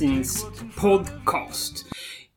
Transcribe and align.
hjärtligt 0.00 0.12
välkomna 0.12 0.18
till 0.18 0.18
Ordfrontmagasinets 0.18 0.46
podcast. 0.76 1.86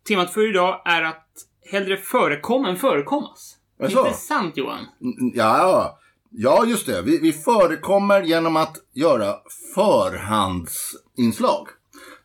Temat 0.08 0.34
för 0.34 0.50
idag 0.50 0.82
är 0.86 1.02
att 1.02 1.28
hellre 1.72 1.98
förekomma 1.98 2.70
än 2.70 2.78
förekommas. 2.78 3.58
Jaså? 3.80 4.00
Intressant 4.00 4.58
Johan. 4.58 4.86
Ja, 5.34 6.00
ja 6.30 6.66
just 6.66 6.86
det. 6.86 7.02
Vi, 7.02 7.18
vi 7.18 7.34
förekommer 7.34 8.22
genom 8.22 8.56
att 8.56 8.78
göra 8.94 9.36
förhandsinslag. 9.76 11.68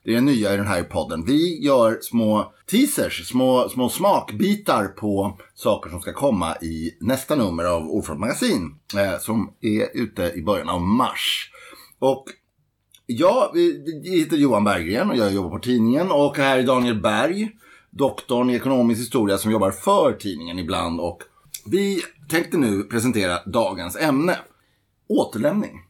Det 0.05 0.15
är 0.15 0.21
nya 0.21 0.55
i 0.55 0.57
den 0.57 0.67
här 0.67 0.83
podden. 0.83 1.25
Vi 1.25 1.65
gör 1.65 1.99
små 2.01 2.53
teasers, 2.67 3.29
små, 3.29 3.69
små 3.69 3.89
smakbitar 3.89 4.87
på 4.89 5.39
saker 5.55 5.91
som 5.91 6.01
ska 6.01 6.13
komma 6.13 6.57
i 6.57 6.97
nästa 7.01 7.35
nummer 7.35 7.65
av 7.65 7.83
Ordfront 7.83 8.21
Magasin. 8.21 8.79
Eh, 8.97 9.19
som 9.19 9.53
är 9.61 9.89
ute 9.95 10.33
i 10.37 10.43
början 10.43 10.69
av 10.69 10.81
mars. 10.81 11.51
Och 11.99 12.25
Ja, 13.07 13.51
vi- 13.55 14.01
jag 14.05 14.19
heter 14.19 14.37
Johan 14.37 14.65
Berggren 14.65 15.11
och 15.11 15.17
jag 15.17 15.33
jobbar 15.35 15.51
på 15.51 15.59
tidningen. 15.59 16.11
Och 16.11 16.37
här 16.37 16.59
är 16.59 16.63
Daniel 16.63 17.01
Berg, 17.01 17.51
doktorn 17.91 18.51
i 18.51 18.55
ekonomisk 18.55 19.01
historia 19.01 19.39
som 19.39 19.51
jobbar 19.51 19.71
för 19.71 20.13
tidningen 20.13 20.59
ibland. 20.59 21.01
Och 21.01 21.23
vi 21.67 22.03
tänkte 22.29 22.59
nu 22.59 22.83
presentera 22.83 23.39
dagens 23.47 23.97
ämne. 23.97 24.39
Återlämning. 25.09 25.81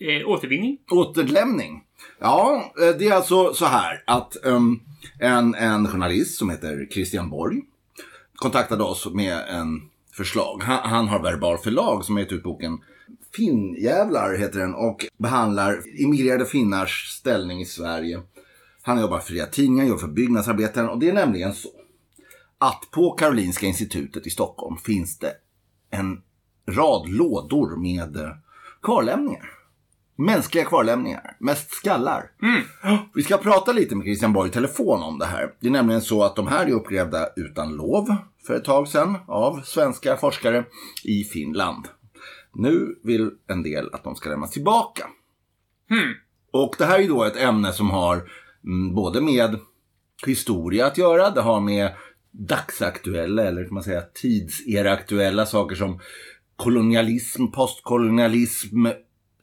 Eh, 0.00 0.28
återvinning. 0.28 0.78
Återlämning. 0.90 1.82
Ja, 2.20 2.72
eh, 2.82 2.96
det 2.98 3.08
är 3.08 3.12
alltså 3.12 3.54
så 3.54 3.64
här 3.64 4.02
att 4.06 4.44
ehm, 4.44 4.80
en, 5.20 5.54
en 5.54 5.88
journalist 5.88 6.38
som 6.38 6.50
heter 6.50 6.88
Christian 6.92 7.30
Borg 7.30 7.62
kontaktade 8.34 8.82
oss 8.84 9.06
med 9.12 9.38
en 9.48 9.80
förslag. 10.12 10.62
Han, 10.62 10.90
han 10.90 11.08
har 11.08 11.22
Verbal 11.22 11.58
förlag 11.58 12.04
som 12.04 12.14
har 12.16 12.22
gett 12.22 12.32
ut 12.32 12.42
boken 12.42 12.78
Finnjävlar 13.34 14.34
heter 14.38 14.58
den 14.58 14.74
och 14.74 15.06
behandlar 15.18 16.00
immigrerade 16.00 16.44
finnars 16.44 17.06
ställning 17.08 17.60
i 17.60 17.64
Sverige. 17.64 18.20
Han 18.82 19.00
jobbar 19.00 19.18
för 19.18 19.26
fria 19.26 19.46
tidningar, 19.46 19.84
jobbar 19.84 20.00
för 20.00 20.08
byggnadsarbetaren 20.08 20.88
och 20.88 20.98
det 20.98 21.08
är 21.08 21.12
nämligen 21.12 21.54
så 21.54 21.68
att 22.58 22.90
på 22.90 23.10
Karolinska 23.10 23.66
institutet 23.66 24.26
i 24.26 24.30
Stockholm 24.30 24.76
finns 24.76 25.18
det 25.18 25.32
en 25.90 26.22
rad 26.68 27.08
lådor 27.08 27.76
med 27.76 28.16
eh, 28.16 28.32
kvarlämningar. 28.82 29.50
Mänskliga 30.16 30.64
kvarlämningar, 30.64 31.36
mest 31.38 31.70
skallar. 31.70 32.30
Vi 33.14 33.22
ska 33.22 33.36
prata 33.36 33.72
lite 33.72 33.96
med 33.96 34.04
Christian 34.04 34.32
Borg 34.32 34.48
i 34.48 34.52
telefon 34.52 35.02
om 35.02 35.18
det 35.18 35.26
här. 35.26 35.54
Det 35.60 35.66
är 35.66 35.70
nämligen 35.70 36.02
så 36.02 36.22
att 36.22 36.36
de 36.36 36.46
här 36.46 36.66
är 36.66 36.70
uppgrävda 36.70 37.28
utan 37.36 37.76
lov 37.76 38.16
för 38.46 38.54
ett 38.54 38.64
tag 38.64 38.88
sedan 38.88 39.16
av 39.26 39.60
svenska 39.64 40.16
forskare 40.16 40.64
i 41.04 41.24
Finland. 41.24 41.88
Nu 42.58 43.00
vill 43.02 43.30
en 43.46 43.62
del 43.62 43.90
att 43.92 44.04
de 44.04 44.16
ska 44.16 44.30
lämnas 44.30 44.50
tillbaka. 44.50 45.06
Och 46.52 46.74
det 46.78 46.84
här 46.84 46.98
är 47.00 47.08
då 47.08 47.24
ett 47.24 47.36
ämne 47.36 47.72
som 47.72 47.90
har 47.90 48.30
mm, 48.64 48.94
både 48.94 49.20
med 49.20 49.58
historia 50.26 50.86
att 50.86 50.98
göra, 50.98 51.30
det 51.30 51.40
har 51.40 51.60
med 51.60 51.90
dagsaktuella 52.30 53.42
eller 53.44 53.64
kan 53.64 53.74
man 53.74 53.82
säga 53.82 54.02
tidseraktuella 54.14 55.46
saker 55.46 55.76
som 55.76 56.00
kolonialism, 56.56 57.46
postkolonialism, 57.46 58.86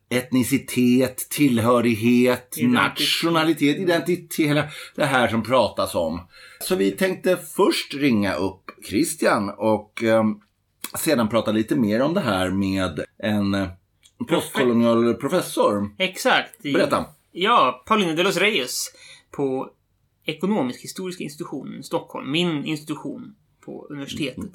etnicitet, 0.09 1.17
tillhörighet, 1.29 2.57
Identitet. 2.57 2.73
nationalitet, 2.73 3.77
identitet, 3.77 4.47
hela 4.47 4.63
det 4.95 5.05
här 5.05 5.27
som 5.27 5.43
pratas 5.43 5.95
om. 5.95 6.21
Så 6.59 6.75
vi 6.75 6.91
tänkte 6.91 7.37
först 7.37 7.93
ringa 7.93 8.33
upp 8.33 8.71
Christian 8.89 9.49
och 9.49 10.03
ehm, 10.03 10.39
sedan 10.97 11.29
prata 11.29 11.51
lite 11.51 11.75
mer 11.75 12.01
om 12.01 12.13
det 12.13 12.21
här 12.21 12.49
med 12.49 12.99
en 13.17 13.53
eh, 13.53 13.67
postkolonial 14.29 15.13
professor. 15.13 15.89
Exakt. 15.97 16.63
Berätta. 16.63 17.05
Ja, 17.31 17.83
Paulina 17.85 18.13
de 18.13 18.23
los 18.23 18.37
Reyes 18.37 18.91
på 19.31 19.69
Ekonomisk-historiska 20.25 21.23
institutionen 21.23 21.79
i 21.79 21.83
Stockholm. 21.83 22.31
Min 22.31 22.65
institution 22.65 23.35
på 23.65 23.87
universitetet. 23.89 24.51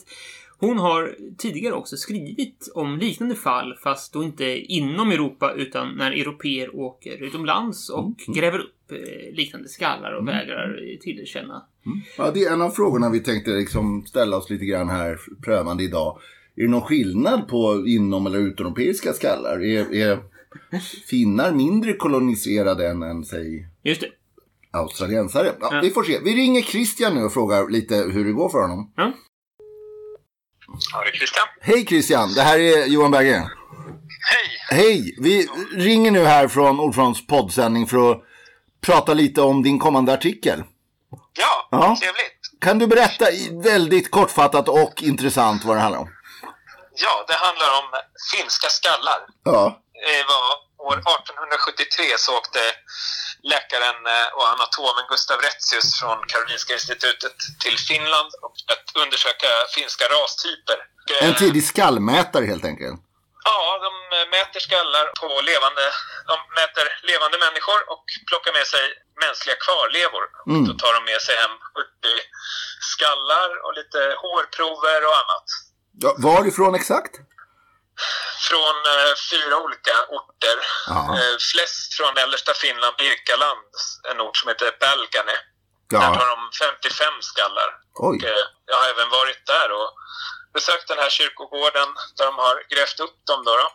Hon 0.59 0.79
har 0.79 1.17
tidigare 1.39 1.75
också 1.75 1.97
skrivit 1.97 2.71
om 2.75 2.99
liknande 2.99 3.35
fall, 3.35 3.77
fast 3.83 4.13
då 4.13 4.23
inte 4.25 4.45
inom 4.73 5.13
Europa 5.13 5.53
utan 5.53 5.97
när 5.97 6.13
europeer 6.13 6.77
åker 6.77 7.23
utomlands 7.23 7.91
och 7.91 8.17
gräver 8.27 8.59
upp 8.59 8.80
eh, 8.93 9.35
liknande 9.35 9.69
skallar 9.69 10.13
och 10.13 10.29
vägrar 10.29 10.99
tillerkänna. 11.03 11.65
Ja, 12.19 12.31
det 12.31 12.45
är 12.45 12.53
en 12.53 12.63
av 12.63 12.71
frågorna 12.71 13.11
vi 13.11 13.21
tänkte 13.21 13.51
liksom 13.51 14.07
ställa 14.07 14.37
oss 14.37 14.51
lite 14.51 14.65
grann 14.65 14.89
här 14.89 15.19
prövande 15.45 15.85
idag. 15.85 16.19
Är 16.57 16.63
det 16.63 16.69
någon 16.71 16.83
skillnad 16.83 17.49
på 17.49 17.85
inom 17.87 18.27
eller 18.27 18.39
utomeuropeiska 18.39 19.13
skallar? 19.13 19.65
Är, 19.65 19.95
är 19.95 20.19
finnar 21.11 21.53
mindre 21.53 21.93
koloniserade 21.93 22.89
än, 22.89 23.03
än 23.03 23.25
säg 23.25 23.67
Just 23.83 24.01
det. 24.01 24.09
australiensare? 24.71 25.49
Ja, 25.61 25.69
Ja. 25.73 25.81
Vi 25.83 25.91
får 25.91 26.03
se. 26.03 26.19
Vi 26.25 26.35
ringer 26.35 26.63
Christian 26.63 27.15
nu 27.15 27.23
och 27.25 27.33
frågar 27.33 27.69
lite 27.71 27.95
hur 27.97 28.25
det 28.25 28.33
går 28.33 28.49
för 28.49 28.59
honom. 28.59 28.93
Ja. 28.97 29.13
Ja, 30.93 31.03
det 31.05 31.09
är 31.09 31.13
Christian. 31.13 31.47
Hej 31.61 31.87
Christian, 31.87 32.29
det 32.35 32.41
här 32.43 32.59
är 32.59 32.87
Johan 32.87 33.11
Berggren. 33.11 33.43
Hej! 34.31 34.79
Hej! 34.79 35.17
Vi 35.21 35.47
ringer 35.75 36.11
nu 36.11 36.21
här 36.21 36.49
från 36.49 36.81
Ordfronts 36.81 37.27
poddsändning 37.27 37.87
för 37.87 38.11
att 38.11 38.23
prata 38.87 39.15
lite 39.15 39.41
om 39.43 39.63
din 39.63 39.79
kommande 39.79 40.13
artikel. 40.13 40.63
Ja, 41.39 41.69
Ja. 41.71 41.97
trevligt. 42.01 42.41
Kan 42.61 42.79
du 42.79 42.87
berätta 42.87 43.25
väldigt 43.63 44.11
kortfattat 44.11 44.69
och 44.69 45.03
intressant 45.03 45.65
vad 45.65 45.77
det 45.77 45.81
handlar 45.81 46.01
om? 46.01 46.09
Ja, 46.95 47.25
det 47.29 47.35
handlar 47.47 47.69
om 47.81 47.87
finska 48.33 48.69
skallar. 48.69 49.21
Ja. 49.45 49.63
Det 50.07 50.23
var 50.33 50.45
år 50.89 50.97
1873 50.99 52.05
så 52.19 52.31
åkte 52.39 52.59
läkaren 53.53 53.99
och 54.37 54.47
anatomen 54.55 55.05
Gustav 55.09 55.39
Retzius 55.47 56.01
från 56.01 56.19
Karolinska 56.33 56.73
institutet 56.79 57.37
till 57.65 57.77
Finland 57.79 58.31
och 58.45 58.55
att 58.73 58.87
undersöka 59.03 59.47
finska 59.77 60.05
rastyper. 60.17 60.79
En 61.23 61.35
tidig 61.35 61.65
skallmätare 61.73 62.45
helt 62.47 62.65
enkelt. 62.65 63.01
Ja, 63.45 63.59
de 63.87 63.91
mäter 64.37 64.61
skallar 64.61 65.07
på 65.21 65.29
levande, 65.51 65.85
de 66.31 66.37
mäter 66.61 66.87
levande 67.11 67.39
människor 67.39 67.81
och 67.93 68.05
plockar 68.29 68.53
med 68.59 68.67
sig 68.75 68.85
mänskliga 69.25 69.57
kvarlevor. 69.65 70.25
Mm. 70.51 70.63
Då 70.69 70.73
tar 70.83 70.93
de 70.95 71.05
med 71.13 71.21
sig 71.27 71.37
hem 71.43 71.55
40 71.75 72.15
skallar 72.93 73.51
och 73.65 73.73
lite 73.81 74.01
hårprover 74.23 75.01
och 75.09 75.17
annat. 75.23 75.47
Ja, 76.05 76.11
varifrån 76.19 76.75
exakt? 76.75 77.15
Från 78.49 78.77
eh, 78.95 79.13
fyra 79.31 79.57
olika 79.65 79.95
orter. 80.19 80.57
Eh, 81.19 81.37
flest 81.53 81.95
från 81.97 82.15
mellersta 82.15 82.53
Finland, 82.55 82.95
Birkaland, 82.97 83.69
en 84.11 84.21
ort 84.21 84.37
som 84.37 84.49
heter 84.49 84.71
Pelkane. 84.71 85.37
Där 85.91 85.99
Ja. 85.99 86.07
har 86.21 86.27
de 86.35 86.39
55 86.65 87.15
skallar. 87.21 87.71
Och, 87.95 88.25
eh, 88.25 88.43
jag 88.67 88.77
har 88.77 88.89
även 88.89 89.09
varit 89.11 89.47
där 89.47 89.69
och 89.79 89.91
besökt 90.55 90.89
den 90.89 90.99
här 90.99 91.11
kyrkogården 91.19 91.89
där 92.17 92.25
de 92.31 92.35
har 92.45 92.57
grävt 92.73 93.01
upp 93.01 93.17
dem. 93.31 93.41
Då, 93.45 93.53
då. 93.63 93.69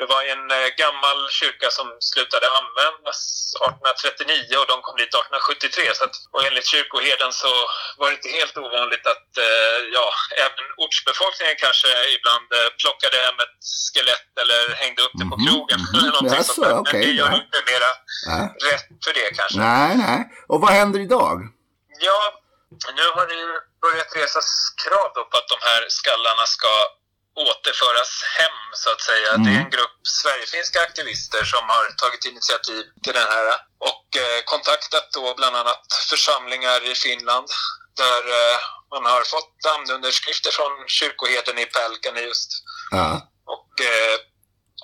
Det 0.00 0.06
var 0.14 0.22
en 0.34 0.44
eh, 0.58 0.68
gammal 0.82 1.18
kyrka 1.40 1.68
som 1.78 1.86
slutade 2.10 2.46
användas 2.60 3.20
1839 3.54 4.56
och 4.60 4.66
de 4.72 4.76
kom 4.86 4.94
dit 5.02 5.14
1873. 5.14 5.94
Så 5.98 6.02
att, 6.06 6.16
och 6.32 6.42
enligt 6.46 6.66
kyrkoherden 6.72 7.32
så 7.42 7.50
var 7.98 8.06
det 8.08 8.16
inte 8.18 8.30
helt 8.38 8.56
ovanligt 8.64 9.06
att 9.14 9.30
eh, 9.46 9.76
ja, 9.96 10.06
även 10.46 10.64
ortsbefolkningen 10.84 11.56
kanske 11.64 11.88
ibland 12.16 12.48
eh, 12.58 12.68
plockade 12.80 13.16
hem 13.26 13.36
ett 13.44 13.58
skelett 13.90 14.30
eller 14.42 14.60
hängde 14.82 15.00
upp 15.06 15.14
det 15.20 15.26
på 15.32 15.36
Mhm, 15.38 15.46
krogen. 15.46 15.80
mhm. 15.86 15.94
Eller 15.98 16.12
någonting 16.16 16.38
Jaså, 16.40 16.52
sånt 16.54 16.66
där. 16.68 16.92
Men 16.92 17.02
det 17.06 17.12
gör 17.20 17.32
inte 17.42 17.58
mera 17.72 17.90
Nej. 18.30 18.46
rätt 18.70 18.86
för 19.04 19.12
det 19.18 19.28
kanske. 19.38 19.56
nej, 19.68 19.90
nej. 20.06 20.20
Och 20.52 20.58
vad 20.64 20.70
händer 20.78 21.00
idag? 21.08 21.36
Ja, 22.06 22.20
nu 22.98 23.04
har 23.16 23.24
det 23.30 23.34
ju 23.44 23.50
börjat 23.84 24.16
resas 24.16 24.48
krav 24.82 25.08
då 25.14 25.22
på 25.30 25.36
att 25.40 25.48
de 25.54 25.58
här 25.68 25.82
skallarna 25.88 26.46
ska 26.46 26.72
återföras 27.48 28.12
hem 28.38 28.60
så 28.82 28.88
att 28.90 29.00
säga. 29.00 29.30
Mm. 29.32 29.42
Det 29.44 29.50
är 29.56 29.60
en 29.64 29.70
grupp 29.70 29.96
Sverigefinska 30.22 30.78
aktivister 30.82 31.44
som 31.44 31.64
har 31.68 31.84
tagit 32.02 32.24
initiativ 32.24 32.84
till 33.02 33.14
den 33.20 33.28
här 33.34 33.46
och 33.90 34.06
eh, 34.22 34.40
kontaktat 34.44 35.06
då 35.12 35.34
bland 35.34 35.56
annat 35.56 35.86
församlingar 36.10 36.80
i 36.90 36.94
Finland 36.94 37.48
där 37.96 38.22
eh, 38.38 38.58
man 38.94 39.04
har 39.12 39.24
fått 39.34 39.54
namnunderskrifter 39.66 40.50
från 40.50 40.72
kyrkoherden 40.86 41.58
i 41.58 41.66
Pelkane 41.66 42.20
just 42.20 42.50
Ja. 42.90 43.08
och 43.54 43.72
eh, 43.80 44.16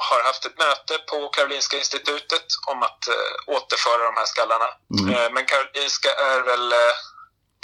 har 0.08 0.22
haft 0.22 0.44
ett 0.46 0.58
möte 0.58 0.98
på 0.98 1.28
Karolinska 1.28 1.76
institutet 1.76 2.46
om 2.66 2.82
att 2.82 3.08
eh, 3.08 3.54
återföra 3.56 4.02
de 4.04 4.14
här 4.16 4.24
skallarna. 4.24 4.68
Mm. 4.98 5.14
Eh, 5.14 5.30
men 5.34 5.44
Karolinska 5.46 6.10
är 6.14 6.40
väl 6.40 6.72
eh, 6.72 6.94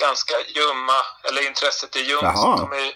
ganska 0.06 0.34
ljumma, 0.56 0.98
eller 1.26 1.42
intresset 1.50 1.96
är 1.96 2.04
ljumt. 2.10 2.34
De, 2.62 2.72
är, 2.82 2.88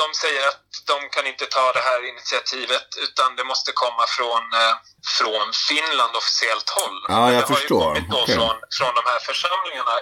de 0.00 0.06
säger 0.22 0.42
att 0.48 0.62
de 0.92 0.96
kan 1.14 1.26
inte 1.32 1.46
ta 1.56 1.72
det 1.72 1.84
här 1.88 2.00
initiativet 2.12 2.88
utan 3.04 3.28
det 3.38 3.44
måste 3.52 3.70
komma 3.82 4.04
från, 4.16 4.42
eh, 4.62 4.74
från 5.18 5.46
Finland 5.68 6.12
officiellt 6.20 6.68
håll. 6.78 6.98
Ja, 7.08 7.32
jag 7.32 7.42
det 7.42 7.46
förstår. 7.54 7.84
har 7.84 7.94
ju 7.94 8.00
kommit 8.00 8.10
då 8.14 8.20
Okej. 8.22 8.34
från, 8.36 8.56
från 8.78 8.92
de 8.98 9.02
här 9.10 9.20
församlingarna. 9.28 9.94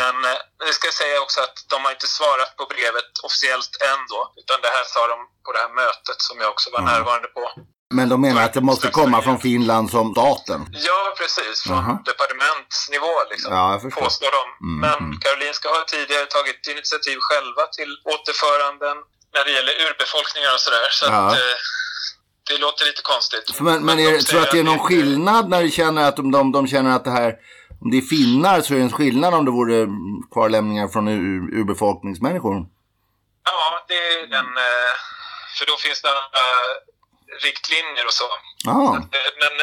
Men 0.00 0.16
eh, 0.30 0.38
det 0.66 0.72
ska 0.76 0.84
jag 0.92 0.94
säga 1.02 1.16
också 1.26 1.38
att 1.46 1.56
de 1.72 1.76
har 1.84 1.92
inte 1.96 2.06
svarat 2.18 2.50
på 2.58 2.64
brevet 2.74 3.10
officiellt 3.26 3.72
än 3.90 4.00
då. 4.12 4.20
Utan 4.40 4.56
det 4.64 4.68
här 4.76 4.84
sa 4.94 5.00
de 5.12 5.18
på 5.44 5.50
det 5.54 5.60
här 5.64 5.72
mötet 5.82 6.18
som 6.28 6.36
jag 6.42 6.50
också 6.54 6.70
var 6.70 6.78
Mm. 6.78 6.92
närvarande 6.92 7.28
på. 7.28 7.44
Men 7.94 8.08
de 8.08 8.20
menar 8.20 8.42
att 8.44 8.52
det 8.52 8.60
måste 8.60 8.88
komma 8.90 9.22
från 9.22 9.38
Finland 9.40 9.90
som 9.90 10.12
staten. 10.12 10.60
Ja, 10.88 11.00
precis. 11.20 11.62
Från 11.66 11.78
Aha. 11.78 12.02
departementsnivå 12.04 13.12
liksom. 13.30 13.52
Ja, 13.52 13.80
påstår 14.02 14.30
de. 14.38 14.42
Mm, 14.66 14.80
Men 14.84 14.98
mm. 15.06 15.18
Karolinska 15.24 15.68
har 15.68 15.84
tidigare 15.84 16.26
tagit 16.26 16.66
initiativ 16.74 17.18
själva 17.28 17.62
till 17.76 17.90
återföranden 18.14 18.96
när 19.34 19.44
det 19.44 19.52
gäller 19.56 19.74
urbefolkningar 19.86 20.52
och 20.56 20.60
sådär. 20.66 20.88
Så 20.90 21.04
Ja. 21.06 21.12
att, 21.26 21.32
eh, 21.34 21.56
det 22.48 22.58
låter 22.58 22.84
lite 22.84 23.02
konstigt. 23.02 23.60
Men, 23.60 23.84
men 23.86 23.98
är, 23.98 24.12
det- 24.12 24.18
tror 24.22 24.40
du 24.40 24.46
att 24.46 24.52
det 24.52 24.58
är 24.58 24.64
någon 24.64 24.74
säger 24.78 24.88
skillnad 24.88 25.48
när 25.48 25.62
de 25.62 25.70
känner 25.70 26.02
att 26.08 26.16
de, 26.16 26.30
de, 26.30 26.52
de 26.52 26.66
känner 26.72 26.90
att 26.96 27.04
det 27.04 27.10
här, 27.20 27.30
om 27.82 27.90
det 27.90 27.96
är 28.02 28.06
finnar 28.16 28.60
så 28.60 28.74
är 28.74 28.78
det 28.78 28.84
en 28.84 28.92
skillnad 29.00 29.34
om 29.34 29.44
det 29.44 29.50
vore 29.60 29.78
kvarlämningar 30.34 30.88
från 30.88 31.08
ur, 31.08 31.40
urbefolkningsmänniskor? 31.60 32.56
Ja, 33.44 33.84
det 33.88 33.94
är 33.94 34.22
en... 34.40 34.50
eh, 34.68 34.92
För 35.58 35.66
då 35.70 35.76
finns 35.84 36.02
det 36.02 36.08
riktlinjer 37.46 38.04
och 38.10 38.16
så. 38.20 38.28
Eh, 39.16 39.30
Men 39.42 39.54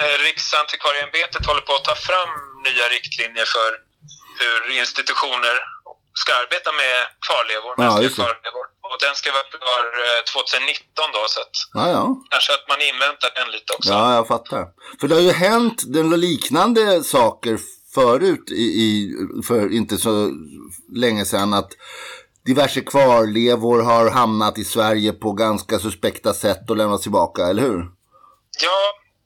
eh, 0.00 0.16
Riksantikvarieämbetet 0.26 1.46
håller 1.48 1.64
på 1.68 1.74
att 1.78 1.84
ta 1.90 1.96
fram 2.10 2.32
nya 2.68 2.86
riktlinjer 2.96 3.48
för 3.56 3.70
hur 4.40 4.60
institutioner 4.80 5.56
ska 6.22 6.30
arbeta 6.42 6.70
med 6.82 6.96
kvarlevor, 7.26 7.72
Ja, 7.84 7.92
kvarlevor. 8.18 8.66
Och 8.88 8.98
den 9.04 9.14
ska 9.20 9.32
vara 9.38 9.48
klar 9.64 9.84
eh, 10.04 10.20
2019 10.32 11.16
då, 11.16 11.22
så 11.34 11.40
att 11.44 11.56
ja, 11.78 11.84
ja. 11.96 12.04
kanske 12.30 12.50
att 12.58 12.66
man 12.72 12.80
inväntar 12.90 13.30
den 13.38 13.48
lite 13.56 13.72
också. 13.76 13.90
Ja, 13.90 14.14
jag 14.18 14.26
fattar. 14.34 14.62
För 15.00 15.08
det 15.08 15.14
har 15.14 15.22
ju 15.30 15.32
hänt 15.32 15.78
liknande 16.28 17.04
saker 17.04 17.58
förut 17.94 18.50
i, 18.50 18.64
i, 18.86 18.88
för 19.48 19.72
inte 19.72 19.96
så 19.98 20.30
länge 21.04 21.24
sedan 21.24 21.54
att 21.54 21.72
diverse 22.46 22.80
kvarlevor 22.80 23.82
har 23.82 24.10
hamnat 24.10 24.58
i 24.58 24.64
Sverige 24.64 25.12
på 25.12 25.32
ganska 25.32 25.78
suspekta 25.78 26.34
sätt 26.34 26.70
och 26.70 26.76
lämnats 26.76 27.02
tillbaka, 27.02 27.42
eller 27.42 27.62
hur? 27.62 27.80
Ja, 28.66 28.80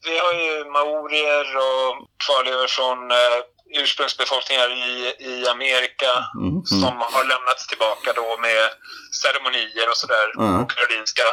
vi 0.05 0.19
har 0.19 0.33
ju 0.45 0.71
maorier 0.71 1.47
och 1.67 2.09
kvarlevor 2.27 2.67
från 2.77 3.11
eh, 3.11 3.39
ursprungsbefolkningar 3.83 4.69
i, 4.89 4.93
i 5.31 5.49
Amerika 5.49 6.11
Mm, 6.41 6.65
som 6.65 6.95
har 7.15 7.25
lämnats 7.33 7.63
tillbaka 7.67 8.09
då 8.21 8.29
med 8.47 8.63
ceremonier 9.23 9.87
och 9.93 9.97
sådär 10.03 10.27
Ja. 10.35 10.49
på 10.59 10.65
Karolinska. 10.75 11.29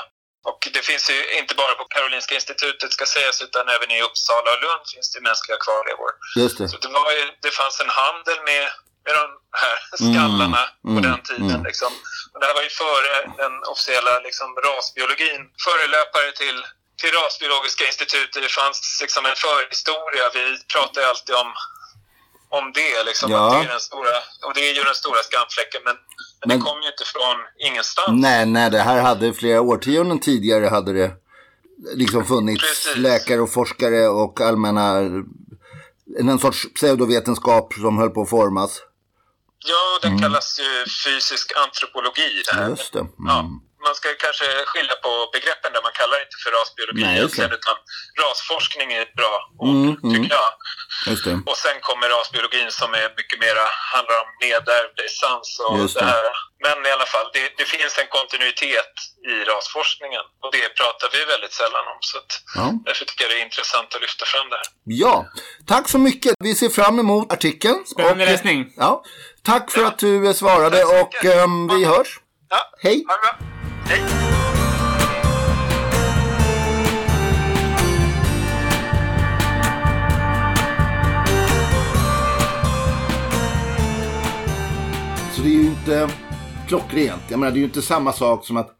Och 0.49 0.59
det 0.75 0.83
finns 0.89 1.05
ju 1.13 1.19
inte 1.39 1.53
bara 1.61 1.73
på 1.79 1.85
Karolinska 1.95 2.33
institutet 2.39 2.89
ska 2.97 3.05
sägas 3.15 3.37
utan 3.45 3.65
även 3.75 3.89
i 3.95 3.97
Uppsala 4.07 4.49
och 4.55 4.61
Lund 4.65 4.83
finns 4.93 5.09
det 5.13 5.21
mänskliga 5.29 5.57
kvarlevor. 5.65 6.11
Just 6.41 6.57
det. 6.59 6.67
Så 6.71 6.77
det, 6.85 6.91
var 7.07 7.11
ju, 7.19 7.23
det 7.45 7.53
fanns 7.61 7.77
en 7.85 7.93
handel 8.03 8.37
med, 8.49 8.63
med 9.05 9.13
de 9.21 9.25
här 9.63 9.77
skallarna 10.05 10.61
på 10.89 10.89
mm, 10.97 11.03
den 11.07 11.19
tiden. 11.29 11.49
mm. 11.57 11.63
Liksom. 11.69 11.91
Och 12.31 12.37
det 12.39 12.45
här 12.49 12.55
var 12.59 12.65
ju 12.69 12.73
före 12.83 13.13
den 13.43 13.53
officiella 13.71 14.13
liksom, 14.27 14.47
rasbiologin. 14.67 15.41
Förelöpare 15.67 16.29
till, 16.41 16.57
till 16.99 17.11
Rasbiologiska 17.19 17.83
institutet. 17.91 18.41
Det 18.45 18.53
fanns 18.61 18.77
liksom 19.03 19.23
en 19.31 19.37
förhistoria. 19.45 20.25
Vi 20.37 20.43
pratar 20.73 20.97
ju 21.01 21.07
alltid 21.13 21.35
om, 21.43 21.49
om 22.57 22.65
det. 22.79 22.95
Liksom, 23.09 23.27
Ja. 23.31 23.43
det 23.53 23.59
är 23.65 23.69
den 23.77 23.85
stora, 23.89 24.15
och 24.45 24.53
det 24.57 24.63
är 24.69 24.73
ju 24.79 24.83
den 24.91 24.99
stora 25.03 25.21
skamfläcken. 25.29 25.81
Men, 25.87 25.95
men, 26.39 26.45
Men- 26.47 26.49
det 26.59 26.65
kom 26.67 26.77
ju 26.85 26.87
inte 26.93 27.05
från 27.15 27.37
ingenstans. 27.67 28.13
Nej, 28.27 28.41
nej, 28.57 28.67
det 28.75 28.83
här 28.89 28.99
hade 29.09 29.33
flera 29.41 29.61
årtionden 29.71 30.19
tidigare 30.29 30.65
hade 30.77 30.91
det 31.01 31.09
liksom 31.95 32.25
funnits 32.25 32.63
Precis. 32.63 32.97
läkare 32.97 33.41
och 33.41 33.53
forskare 33.53 34.07
och 34.07 34.41
allmänna, 34.41 34.87
en 36.19 36.39
sorts 36.39 36.73
pseudovetenskap 36.75 37.73
som 37.73 37.97
höll 37.97 38.09
på 38.09 38.21
att 38.21 38.29
formas. 38.29 38.81
Ja, 39.65 39.99
den 40.01 40.19
kallas 40.19 40.59
ju 40.59 40.85
fysisk 41.03 41.51
antropologi. 41.65 42.43
Det 42.51 42.55
här. 42.55 42.69
Just 42.69 42.93
det. 42.93 42.99
Mm. 42.99 43.11
Ja, 43.17 43.49
man 43.87 43.95
ska 43.99 44.07
kanske 44.25 44.45
skilja 44.71 44.95
på 45.05 45.11
begreppen 45.35 45.69
där 45.75 45.81
man 45.87 45.93
kallar 45.99 46.15
det 46.19 46.23
inte 46.27 46.39
för 46.43 46.51
rasbiologi 46.59 47.01
Nej, 47.05 47.15
egentligen, 47.17 47.51
utan 47.59 47.75
rasforskning 48.23 48.87
är 48.97 49.01
ett 49.07 49.15
bra 49.21 49.33
ord, 49.63 49.69
Mm, 49.75 49.89
mm. 50.03 50.11
tycker 50.13 50.31
jag. 50.41 50.51
Just 51.11 51.23
det. 51.27 51.35
Och 51.49 51.57
sen 51.65 51.77
kommer 51.87 52.05
rasbiologin 52.17 52.69
som 52.81 52.89
är 53.01 53.07
mycket 53.19 53.37
mera, 53.45 53.63
handlar 53.95 54.17
om 54.23 54.29
nedärvd 54.43 54.97
essens 55.09 55.47
och 55.65 55.77
Just 55.79 55.95
det. 55.95 56.05
det. 56.05 56.11
här. 56.15 56.25
Men 56.65 56.77
i 56.89 56.91
alla 56.95 57.05
fall, 57.13 57.27
det, 57.35 57.43
det 57.59 57.65
finns 57.73 57.93
en 58.01 58.07
kontinuitet 58.17 58.93
i 59.31 59.33
rasforskningen 59.51 60.25
och 60.43 60.51
det 60.55 60.65
pratar 60.79 61.07
vi 61.15 61.19
väldigt 61.33 61.53
sällan 61.61 61.85
om. 61.93 61.97
Så 62.09 62.17
att 62.21 62.31
Ja. 62.59 62.65
därför 62.85 63.05
tycker 63.05 63.23
jag 63.25 63.31
det 63.31 63.39
är 63.41 63.45
intressant 63.49 63.95
att 63.95 64.01
lyfta 64.01 64.25
fram 64.25 64.49
det 64.49 64.55
här. 64.61 64.67
ja, 65.03 65.15
tack 65.67 65.89
så 65.89 65.97
mycket. 66.07 66.33
Vi 66.39 66.55
ser 66.55 66.69
fram 66.69 66.99
emot 66.99 67.33
artikeln. 67.33 67.85
Spännande 67.85 68.23
Och, 68.23 68.29
eh, 68.29 68.31
läsning. 68.31 68.73
Ja, 68.77 69.03
tack 69.43 69.71
för 69.71 69.83
att 69.85 69.99
du 69.99 70.27
eh, 70.27 70.33
svarade 70.33 70.83
och 70.83 71.25
ehm, 71.25 71.67
vi 71.67 71.85
hörs. 71.85 72.19
Ja, 72.49 72.61
Hej! 72.83 73.05
Det. 73.85 73.93
Hej! 73.93 74.01
Så 85.33 85.41
det 85.41 85.47
är 85.47 85.53
ju 85.53 85.65
inte 85.65 86.09
klockrent. 86.67 87.21
Jag 87.29 87.39
menar, 87.39 87.51
det 87.51 87.57
är 87.57 87.59
ju 87.59 87.65
inte 87.65 87.81
samma 87.81 88.11
sak 88.11 88.45
som 88.45 88.57
att 88.57 88.71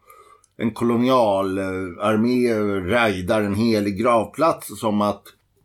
en 0.58 0.72
kolonialarmé 0.72 2.52
eh, 2.52 2.92
rajdar 2.92 3.42
en 3.42 3.56
helig 3.56 3.98
gravplats 3.98 4.80
som 4.80 5.02
att 5.02 5.24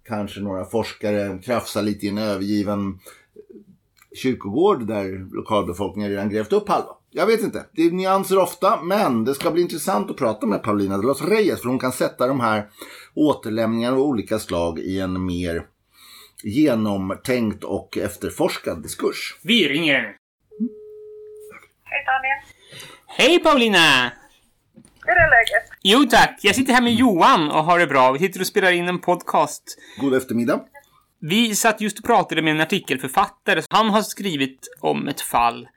kanske 0.09 0.41
några 0.41 0.65
forskare 0.65 1.39
krafsar 1.39 1.83
lite 1.83 2.07
i 2.07 2.09
en 2.09 2.19
övergiven 2.19 2.99
kyrkogård 4.23 4.87
där 4.87 5.35
lokalbefolkningen 5.35 6.11
redan 6.11 6.31
grävt 6.31 6.53
upp 6.53 6.69
halva. 6.69 7.00
Jag 7.13 7.27
vet 7.27 7.43
inte. 7.43 7.67
Det 7.73 7.83
är 7.83 7.91
nyanser 7.91 8.39
ofta, 8.39 8.83
men 8.83 9.25
det 9.25 9.35
ska 9.35 9.51
bli 9.51 9.63
intressant 9.63 10.11
att 10.11 10.17
prata 10.17 10.47
med 10.47 10.63
Paulina 10.63 10.97
de 10.97 11.07
los 11.07 11.23
Reyes 11.23 11.61
för 11.61 11.69
hon 11.69 11.79
kan 11.79 11.93
sätta 11.93 12.27
de 12.27 12.41
här 12.41 12.69
återlämningarna 13.15 13.97
av 13.97 14.03
olika 14.03 14.39
slag 14.39 14.79
i 14.79 15.01
en 15.01 15.27
mer 15.27 15.67
genomtänkt 16.43 17.65
och 17.65 17.99
efterforskad 17.99 18.83
diskurs. 18.83 19.39
Vi 19.43 19.69
ringer. 19.69 20.17
Hej 21.85 22.05
Daniel. 22.07 22.39
Hej 23.07 23.39
Paulina! 23.39 24.13
Hur 25.05 25.13
är 25.13 25.31
läget? 25.31 25.71
Jo 25.83 26.05
tack, 26.11 26.39
jag 26.43 26.55
sitter 26.55 26.73
här 26.73 26.83
med 26.83 26.95
Johan 26.95 27.51
och 27.51 27.65
har 27.65 27.79
det 27.79 27.87
bra. 27.87 28.13
Vi 28.13 28.19
sitter 28.19 28.41
och 28.41 28.47
spelar 28.47 28.73
in 28.73 28.89
en 28.89 28.99
podcast. 28.99 29.79
God 30.01 30.15
eftermiddag. 30.15 30.61
Vi 31.21 31.55
satt 31.55 31.81
just 31.81 31.99
och 31.99 32.05
pratade 32.05 32.43
med 32.43 32.55
en 32.55 32.61
artikelförfattare. 32.61 33.63
Han 33.71 33.91
har 33.91 34.03
skrivit 34.03 34.69
om 34.81 35.09
ett 35.09 35.21
fall 35.21 35.69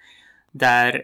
där 0.51 1.01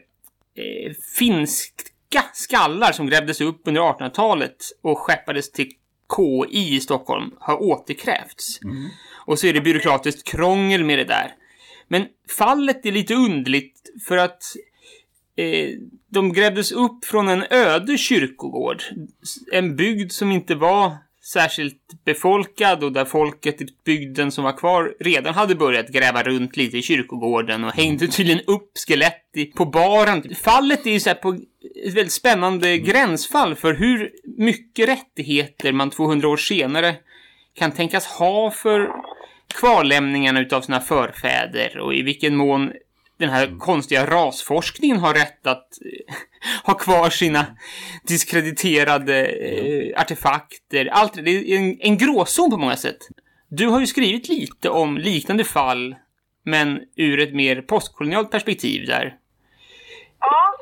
eh, 0.60 0.94
finska 1.18 2.24
skallar 2.34 2.92
som 2.92 3.08
grävdes 3.08 3.42
upp 3.42 3.62
under 3.66 3.82
1800-talet 3.82 4.56
och 4.82 4.98
skeppades 4.98 5.52
till 5.52 5.72
KI 6.16 6.76
i 6.76 6.80
Stockholm 6.80 7.32
har 7.40 7.62
återkrävts. 7.62 8.60
Och 9.26 9.40
så 9.40 9.48
är 9.48 9.54
det 9.54 9.62
byråkratiskt 9.62 10.28
krångel 10.28 10.84
med 10.84 11.00
det 11.00 11.04
där. 11.04 11.32
Men 11.88 12.06
fallet 12.38 12.86
är 12.86 12.92
lite 12.92 13.14
underligt 13.14 13.82
för 14.08 14.18
att 14.18 14.44
eh, 15.36 15.70
de 16.08 16.34
grävdes 16.34 16.72
upp 16.72 17.06
från 17.06 17.28
en 17.28 17.44
öde 17.50 17.98
kyrkogård. 17.98 18.84
En 19.52 19.76
bygd 19.76 20.12
som 20.12 20.32
inte 20.32 20.56
var 20.56 20.98
särskilt 21.30 22.04
befolkad 22.06 22.84
och 22.84 22.92
där 22.92 23.06
folket 23.06 23.62
i 23.62 23.68
bygden 23.86 24.32
som 24.32 24.44
var 24.44 24.58
kvar 24.58 24.94
redan 25.00 25.34
hade 25.34 25.56
börjat 25.56 25.90
gräva 25.90 26.24
runt 26.24 26.58
lite 26.58 26.78
i 26.78 26.82
kyrkogården 26.82 27.64
och 27.64 27.72
hängde 27.72 28.08
tydligen 28.08 28.42
upp 28.48 28.72
skelett 28.88 29.30
i, 29.36 29.46
på 29.46 29.66
baren. 29.66 30.36
Fallet 30.36 30.86
är 30.86 30.92
ju 30.92 31.00
så 31.00 31.14
på 31.14 31.30
ett 31.86 31.94
väldigt 31.94 32.12
spännande 32.12 32.78
gränsfall 32.78 33.56
för 33.56 33.74
hur 33.74 34.12
mycket 34.38 34.90
rättigheter 34.90 35.72
man 35.72 35.90
200 35.90 36.28
år 36.28 36.38
senare 36.38 36.96
kan 37.56 37.72
tänkas 37.72 38.06
ha 38.06 38.52
för 38.52 38.90
kvarlämningarna 39.60 40.40
utav 40.40 40.62
sina 40.62 40.80
förfäder 40.80 41.78
och 41.78 41.94
i 41.94 42.02
vilken 42.02 42.36
mån 42.36 42.72
den 43.20 43.30
här 43.30 43.60
konstiga 43.60 44.06
rasforskningen 44.06 44.98
har 44.98 45.14
rätt 45.14 45.48
att 45.48 45.68
eh, 45.86 46.16
ha 46.64 46.74
kvar 46.74 47.10
sina 47.10 47.46
diskrediterade 48.04 49.26
eh, 49.26 50.02
artefakter. 50.02 50.90
Allt 50.92 51.14
det 51.14 51.32
är 51.32 51.58
en, 51.58 51.78
en 51.82 51.98
gråzon 51.98 52.50
på 52.50 52.58
många 52.58 52.76
sätt. 52.76 52.98
Du 53.50 53.68
har 53.68 53.80
ju 53.80 53.88
skrivit 53.88 54.30
lite 54.30 54.70
om 54.70 54.98
liknande 54.98 55.44
fall, 55.44 55.96
men 56.46 56.80
ur 56.96 57.20
ett 57.20 57.34
mer 57.34 57.62
postkolonialt 57.62 58.32
perspektiv 58.32 58.86
där. 58.88 59.16
Ja, 60.20 60.56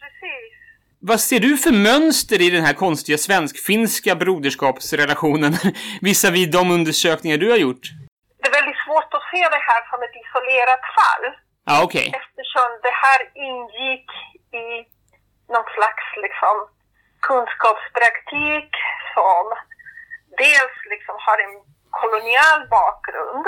precis. 0.00 0.52
Vad 0.98 1.20
ser 1.20 1.40
du 1.40 1.56
för 1.56 1.72
mönster 1.72 2.42
i 2.42 2.50
den 2.50 2.64
här 2.64 2.74
konstiga 2.74 3.18
svensk-finska 3.18 4.14
broderskapsrelationen 4.16 5.52
visavi 6.00 6.46
de 6.46 6.70
undersökningar 6.70 7.38
du 7.38 7.50
har 7.50 7.56
gjort? 7.56 7.90
Det 8.42 8.48
är 8.48 8.52
väldigt 8.52 8.80
svårt 8.86 9.14
att 9.14 9.26
se 9.32 9.42
det 9.54 9.62
här 9.68 9.90
som 9.90 10.02
ett 10.02 10.16
isolerat 10.22 10.84
fall 10.98 11.43
Ja, 11.66 11.74
okej. 11.86 12.06
eftersom 12.20 12.68
det 12.86 12.94
här 13.04 13.20
ingick 13.48 14.10
i 14.64 14.66
någon 15.52 15.68
slags 15.76 16.06
liksom, 16.24 16.56
kunskapspraktik 17.28 18.70
som 19.14 19.44
dels 20.44 20.76
liksom 20.92 21.16
har 21.26 21.38
en 21.46 21.54
kolonial 22.00 22.60
bakgrund, 22.78 23.46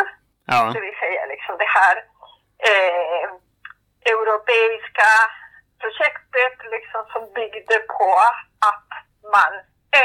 Ja. 0.52 0.70
det 0.74 0.80
vill 0.80 0.98
säga 1.04 1.22
liksom 1.26 1.54
det 1.58 1.70
här 1.78 1.96
eh, 2.70 3.28
europeiska 4.14 5.10
projektet 5.82 6.56
liksom 6.74 7.02
som 7.12 7.22
byggde 7.34 7.78
på 7.98 8.10
att 8.70 8.88
man 9.36 9.52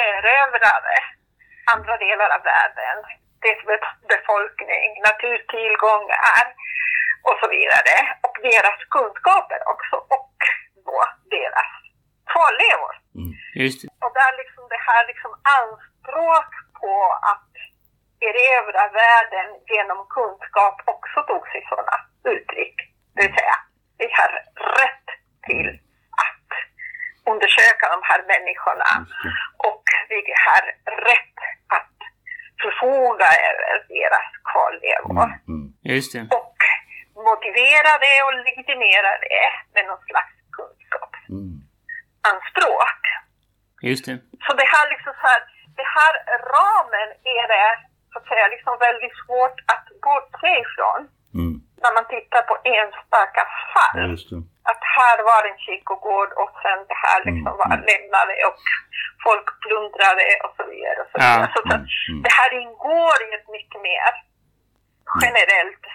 erövrade 0.04 0.96
andra 1.74 1.98
delar 1.98 2.30
av 2.36 2.42
världen, 2.54 2.98
dess 3.46 3.62
befolkning, 4.14 4.88
naturtillgångar 5.08 6.46
och 7.28 7.36
så 7.42 7.48
vidare. 7.56 7.96
Och 8.26 8.36
deras 8.50 8.80
kunskaper 8.96 9.60
också 9.74 9.96
och 10.18 10.38
då 10.88 10.98
deras 11.36 11.72
kvarlevor. 12.32 12.94
Det. 13.54 13.88
Och 14.06 14.14
där 14.20 14.32
liksom 14.42 14.64
det 14.74 14.82
här 14.90 15.04
liksom 15.12 15.32
anspråk 15.60 16.52
på 16.82 16.94
att 17.32 17.54
erövra 18.30 18.84
världen 19.02 19.48
genom 19.74 20.00
kunskap 20.18 20.78
också 20.94 21.18
tog 21.30 21.44
sig 21.52 21.62
sådana 21.70 21.96
uttryck. 22.34 22.78
Det 23.14 23.22
vill 23.22 23.36
säga, 23.40 23.58
vi 23.98 24.08
har 24.20 24.32
rätt 24.82 25.08
till 25.48 25.70
att 26.26 26.50
undersöka 27.32 27.86
de 27.96 28.00
här 28.10 28.22
människorna 28.34 28.90
och 29.70 29.84
vi 30.10 30.20
har 30.46 30.64
rätt 31.10 31.38
att 31.78 31.98
förfoga 32.62 33.30
över 33.50 33.74
deras 33.96 34.30
kvarlevor. 34.50 35.30
Mm. 35.48 35.68
Just 35.84 36.14
motivera 37.72 37.94
det 38.06 38.18
och 38.26 38.34
legitimera 38.48 39.12
det 39.26 39.46
med 39.74 39.84
någon 39.90 40.04
slags 40.10 40.34
kunskapsanspråk. 40.58 43.02
Just 43.90 44.06
det. 44.06 44.16
Så 44.46 44.52
det 44.62 44.68
här 44.74 44.86
liksom 44.94 45.14
så 45.22 45.26
här, 45.32 45.42
det 45.80 45.88
här 45.98 46.14
ramen 46.56 47.10
är 47.38 47.46
det 47.56 47.70
så 48.12 48.16
att 48.20 48.28
säga 48.32 48.46
liksom 48.56 48.74
väldigt 48.88 49.16
svårt 49.26 49.58
att 49.74 49.86
bortse 50.06 50.52
ifrån 50.66 51.02
Mm. 51.40 51.56
när 51.84 51.92
man 51.98 52.06
tittar 52.16 52.42
på 52.50 52.56
enstaka 52.78 53.42
Ja, 53.48 53.52
fall. 53.74 53.96
just 54.12 54.28
det. 54.32 54.40
Att 54.72 54.82
här 54.98 55.18
var 55.32 55.42
en 55.50 55.58
kyrkogård 55.66 56.32
och 56.42 56.52
sen 56.64 56.80
det 56.92 57.00
här 57.06 57.20
liksom 57.28 57.52
Mm, 57.54 57.60
var 57.62 57.70
mm. 57.76 57.82
lämnade 57.90 58.34
och 58.50 58.60
folk 59.26 59.48
plundrade 59.64 60.28
och 60.46 60.54
så 60.58 60.64
vidare. 60.72 60.98
Och 61.04 61.10
så 61.12 61.16
Ja, 61.24 61.28
vidare. 61.32 61.52
Så 61.54 61.58
att 61.60 61.72
mm, 61.76 61.86
mm. 62.10 62.20
det 62.26 62.34
här 62.40 62.52
ingår 62.64 63.18
i 63.28 63.30
ett 63.38 63.48
mycket 63.58 63.82
mer 63.90 64.12
generellt 65.22 65.86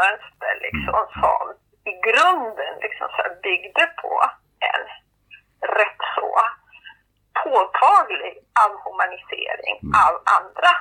mönster 0.00 0.52
liksom 0.66 0.94
Mm. 1.02 1.20
som 1.22 1.44
i 1.90 1.92
grunden 2.06 2.72
liksom 2.84 3.06
så 3.14 3.16
här 3.22 3.34
byggde 3.46 3.84
på 4.02 4.12
en 4.70 4.82
rätt 5.78 6.00
så 6.16 6.28
påtaglig 7.44 8.34
avhumanisering 8.66 9.76
Mm. 9.82 9.92
av 10.06 10.14
andra 10.38 10.72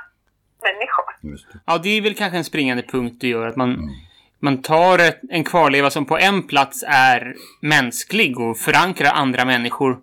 människor. 0.67 1.31
Just 1.31 1.51
det. 1.53 1.59
Ja, 1.65 1.77
det 1.77 1.89
är 1.97 2.01
väl 2.01 2.15
kanske 2.15 2.37
en 2.37 2.43
springande 2.43 2.83
punkt 2.83 3.17
det 3.21 3.27
gör 3.27 3.47
att 3.47 3.55
man, 3.55 3.89
man 4.39 4.61
tar 4.61 4.99
ett, 4.99 5.19
en 5.29 5.43
kvarleva 5.43 5.89
som 5.89 6.05
på 6.05 6.17
en 6.17 6.47
plats 6.47 6.83
är 6.87 7.35
mänsklig 7.61 8.39
och 8.39 8.57
förankrar 8.57 9.11
andra 9.13 9.45
människor 9.45 9.97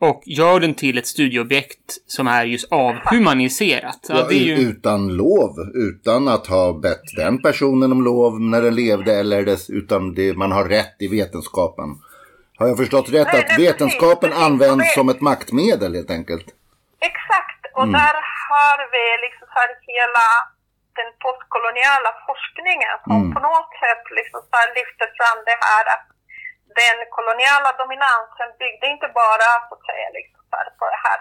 och 0.00 0.22
gör 0.26 0.60
den 0.60 0.74
till 0.74 0.98
ett 0.98 1.06
studieobjekt 1.06 1.86
som 2.06 2.26
är 2.28 2.44
just 2.44 2.72
avhumaniserat. 2.72 3.98
Ja, 4.08 4.16
Ja, 4.18 4.26
det 4.28 4.34
är 4.34 4.44
ju... 4.50 4.54
Utan 4.70 5.08
lov, 5.16 5.50
utan 5.74 6.28
att 6.28 6.46
ha 6.46 6.72
bett 6.72 7.06
den 7.16 7.42
personen 7.42 7.92
om 7.92 8.02
lov 8.04 8.40
när 8.40 8.62
den 8.62 8.74
levde 8.74 9.12
eller 9.14 9.42
dess, 9.42 9.70
utan 9.70 10.14
det, 10.14 10.36
man 10.36 10.52
har 10.52 10.64
rätt 10.64 10.96
i 10.98 11.08
vetenskapen. 11.08 11.88
Har 12.58 12.66
jag 12.68 12.76
förstått 12.82 13.08
rätt 13.18 13.28
Nej, 13.32 13.40
att 13.40 13.48
nej, 13.58 13.66
vetenskapen 13.66 14.30
precis, 14.30 14.36
precis. 14.38 14.46
används 14.46 14.94
som 14.94 15.08
ett 15.08 15.20
maktmedel 15.30 15.94
helt 15.98 16.10
enkelt? 16.18 16.46
Exakt, 17.10 17.62
och 17.78 17.86
där 17.98 18.14
har 18.50 18.78
vi 18.94 19.04
liksom 19.26 19.46
så 19.52 19.56
här 19.62 19.70
hela 19.92 20.26
den 20.98 21.10
postkoloniala 21.24 22.10
forskningen 22.28 22.94
som 23.04 23.16
Mm. 23.20 23.34
på 23.34 23.40
något 23.48 23.72
sätt 23.84 24.04
liksom 24.18 24.40
så 24.48 24.54
här 24.60 24.68
lyfter 24.78 25.08
fram 25.18 25.38
det 25.48 25.58
här 25.68 25.84
att 25.94 26.06
den 26.82 26.96
koloniala 27.16 27.70
dominansen 27.82 28.48
byggde 28.60 28.86
inte 28.94 29.08
bara 29.22 29.48
så 29.68 29.74
att 29.74 29.84
säga, 29.90 30.08
liksom 30.18 30.40
på 30.78 30.84
det 30.94 31.00
här 31.06 31.18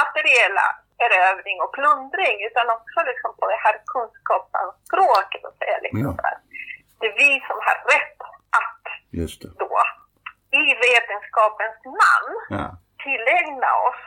materiella 0.00 0.66
erövring 1.06 1.56
och 1.64 1.72
plundring 1.78 2.36
utan 2.48 2.66
också 2.76 2.98
liksom 3.10 3.30
på 3.40 3.44
det 3.52 3.60
här 3.64 3.76
kunskapsanspråket. 3.94 5.40
Så 5.42 5.48
att 5.48 5.58
säga, 5.62 5.78
liksom 5.84 6.00
Ja. 6.22 6.30
Det 7.00 7.06
är 7.06 7.16
vi 7.24 7.30
som 7.48 7.58
har 7.66 7.78
rätt 7.94 8.20
att 8.60 8.84
då 9.58 9.78
i 10.62 10.64
vetenskapens 10.88 11.78
namn 12.02 12.34
Ja. 12.58 12.66
tillägna 13.04 13.70
oss 13.88 14.02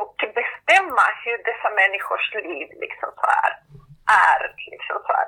och 0.00 0.16
bestämma 0.38 1.04
hur 1.24 1.38
dessa 1.48 1.68
människors 1.80 2.34
liv 2.34 2.68
liksom 2.84 3.10
så 3.20 3.26
här, 3.40 3.52
är, 4.30 4.40
liksom 4.74 4.96
så 5.06 5.12
här, 5.18 5.26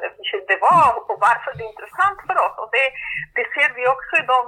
det 0.51 0.59
var 0.69 0.87
och 1.11 1.19
varför 1.29 1.51
det 1.57 1.63
är 1.65 1.73
intressant 1.75 2.19
för 2.29 2.37
oss. 2.47 2.57
Och 2.63 2.71
det, 2.77 2.87
det 3.37 3.47
ser 3.55 3.69
vi 3.79 3.83
också 3.95 4.13
i 4.23 4.25
de 4.35 4.41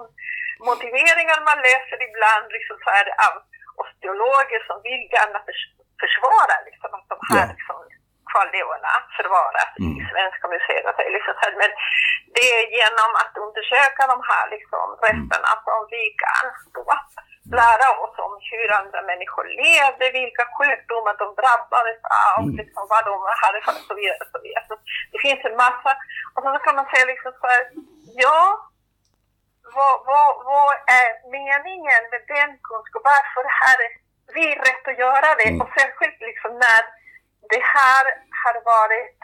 motiveringar 0.71 1.39
man 1.51 1.59
läser 1.69 1.99
ibland 2.09 2.47
liksom 2.57 2.77
så 2.85 2.91
här, 2.97 3.07
av 3.27 3.35
osteologer 3.83 4.61
som 4.69 4.77
vill 4.89 5.03
gärna 5.15 5.39
förs 5.47 5.63
försvara 6.03 6.57
liksom, 6.69 6.91
att 6.99 7.09
de 7.13 7.19
här 7.31 7.47
Ja. 7.47 7.53
liksom, 7.55 7.79
kvarlevorna 8.31 8.93
förvaras 9.17 9.71
i 9.87 9.89
Mm. 9.93 10.09
Svenska 10.13 10.45
museet. 10.55 10.87
Att 10.87 10.97
det 10.99 11.07
är 11.09 11.17
Liksom 11.17 11.35
så 11.37 11.43
här, 11.47 11.55
men 11.63 11.73
det 12.35 12.45
är 12.57 12.63
genom 12.79 13.11
att 13.23 13.35
undersöka 13.45 14.03
de 14.13 14.19
här 14.31 14.45
liksom, 14.57 14.87
resterna 15.07 15.53
som 15.67 15.79
vi 15.95 16.03
kan 16.25 16.47
då 16.77 16.85
lära 17.61 17.89
oss 18.03 18.17
om 18.27 18.33
hur 18.51 18.69
andra 18.81 19.01
människor 19.11 19.45
levde, 19.63 20.07
vilka 20.21 20.45
sjukdomar 20.57 21.15
de 21.23 21.29
drabbades 21.41 22.01
av, 22.29 22.43
liksom, 22.61 22.83
vad 22.93 23.05
de 23.11 23.17
hade 23.43 23.61
för 23.65 23.75
och 23.81 23.87
så 23.89 23.95
vidare. 24.01 24.25
Så 24.33 24.39
vidare. 24.45 24.65
Så 24.69 24.75
det 25.13 25.19
finns 25.25 25.43
en 25.49 25.57
massa. 25.65 25.93
Och 26.35 26.43
så 26.43 26.59
kan 26.65 26.77
man 26.79 26.89
säga 26.91 27.05
liksom 27.13 27.33
så 27.41 27.47
här, 27.55 27.65
ja, 28.25 28.41
vad, 29.77 29.97
vad, 30.11 30.31
vad 30.53 30.73
är 31.01 31.09
meningen 31.37 32.03
med 32.13 32.23
den 32.35 32.51
kunskapen? 32.69 33.11
Varför 33.13 33.45
har 33.61 33.81
vi 34.37 34.47
rätt 34.67 34.85
att 34.91 35.03
göra 35.05 35.29
det? 35.41 35.49
Mm. 35.49 35.61
Och 35.63 35.71
särskilt 35.79 36.21
liksom 36.29 36.53
när 36.67 36.83
det 37.53 37.63
här 37.77 38.05
har 38.43 38.57
varit 38.75 39.21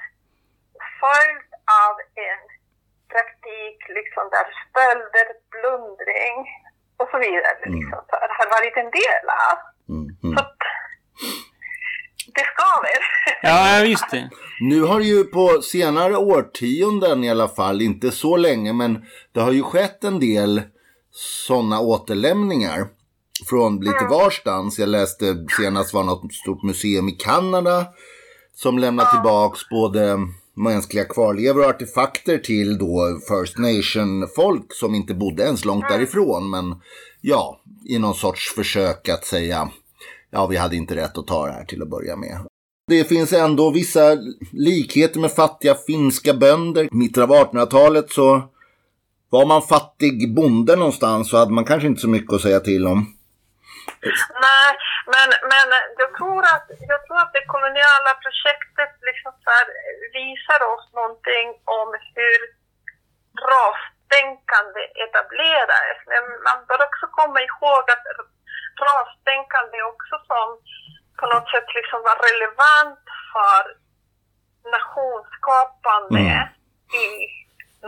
följt 1.00 1.52
av 1.84 1.94
en 2.28 2.42
praktik 3.12 3.78
liksom 3.98 4.24
där 4.34 4.46
stölder, 4.64 5.28
plundring 5.54 6.36
och 6.98 7.08
så 7.10 7.18
vidare 7.18 7.56
Mm. 7.66 7.78
liksom, 7.78 7.98
så 8.10 8.16
här, 8.20 8.28
har 8.38 8.48
varit 8.56 8.76
en 8.76 8.90
del 9.00 9.24
av. 9.48 9.56
Mm. 9.94 10.16
Så 10.20 10.26
Mm. 10.26 10.38
att 10.38 10.56
det 12.34 12.44
skaver. 12.54 12.98
Ja, 13.42 13.84
just 13.84 14.10
det. 14.10 14.30
Nu 14.60 14.80
har 14.82 15.00
ju 15.00 15.24
på 15.24 15.62
senare 15.62 16.16
årtionden 16.16 17.24
i 17.24 17.30
alla 17.30 17.48
fall, 17.48 17.82
inte 17.82 18.10
så 18.10 18.36
länge, 18.36 18.72
men 18.72 19.04
det 19.34 19.40
har 19.40 19.52
ju 19.52 19.62
skett 19.62 20.04
en 20.04 20.20
del 20.20 20.62
sådana 21.10 21.80
återlämningar 21.80 22.86
från 23.48 23.80
lite 23.80 24.04
varstans. 24.10 24.78
Jag 24.78 24.88
läste 24.88 25.24
senast 25.56 25.94
var 25.94 26.04
något 26.04 26.32
stort 26.34 26.62
museum 26.62 27.08
i 27.08 27.12
Kanada 27.12 27.86
som 28.54 28.78
lämnar 28.78 29.04
tillbaks 29.04 29.68
både 29.68 30.18
mänskliga 30.58 31.04
kvarlevor 31.04 31.60
och 31.60 31.70
artefakter 31.70 32.38
till 32.38 32.78
då 32.78 33.20
First 33.28 33.58
Nation-folk 33.58 34.74
som 34.74 34.94
inte 34.94 35.14
bodde 35.14 35.42
ens 35.42 35.64
långt 35.64 35.88
därifrån. 35.88 36.50
Men 36.50 36.74
ja, 37.20 37.60
i 37.88 37.98
någon 37.98 38.14
sorts 38.14 38.54
försök 38.54 39.08
att 39.08 39.24
säga 39.24 39.70
ja, 40.30 40.46
vi 40.46 40.56
hade 40.56 40.76
inte 40.76 40.96
rätt 40.96 41.18
att 41.18 41.26
ta 41.26 41.46
det 41.46 41.52
här 41.52 41.64
till 41.64 41.82
att 41.82 41.88
börja 41.88 42.16
med. 42.16 42.38
Det 42.88 43.04
finns 43.04 43.32
ändå 43.32 43.70
vissa 43.70 44.18
likheter 44.52 45.20
med 45.20 45.32
fattiga 45.32 45.74
finska 45.74 46.34
bönder. 46.34 46.84
I 46.84 46.88
mitten 46.90 47.22
av 47.22 47.30
1800-talet 47.30 48.10
så 48.10 48.42
var 49.30 49.46
man 49.46 49.62
fattig 49.62 50.34
bonde 50.34 50.76
någonstans 50.76 51.30
så 51.30 51.36
hade 51.36 51.52
man 51.52 51.64
kanske 51.64 51.88
inte 51.88 52.00
så 52.00 52.08
mycket 52.08 52.32
att 52.32 52.40
säga 52.40 52.60
till 52.60 52.86
om. 52.86 53.14
Nej, 54.40 54.76
men, 55.14 55.28
men 55.52 55.68
jag, 56.02 56.10
tror 56.18 56.42
att, 56.54 56.66
jag 56.92 57.00
tror 57.06 57.18
att 57.20 57.32
det 57.36 57.52
koloniala 57.54 58.12
projektet 58.24 58.92
liksom 59.08 59.32
visar 60.18 60.60
oss 60.72 60.86
någonting 60.98 61.48
om 61.78 61.88
hur 62.16 62.38
rastänkande 63.52 64.82
etablerades. 65.04 65.98
Men 66.12 66.24
man 66.46 66.58
bör 66.68 66.80
också 66.88 67.06
komma 67.18 67.38
ihåg 67.48 67.84
att 67.94 68.06
rastänkande 68.88 69.76
också 69.92 70.14
som 70.30 70.46
på 71.20 71.26
något 71.32 71.48
sätt 71.52 71.68
liksom 71.78 72.00
var 72.08 72.18
relevant 72.28 73.04
för 73.32 73.62
nationsskapande 74.74 76.30
Mm. 76.30 76.48
i 77.04 77.08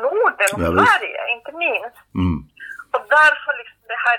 Norden 0.05 0.51
och. 0.55 0.75
Sverige, 0.79 1.21
inte 1.37 1.53
minst. 1.65 1.99
Mm. 2.21 2.39
Och 2.95 3.03
därför 3.17 3.53
liksom 3.61 3.81
den 3.91 4.01
här 4.07 4.19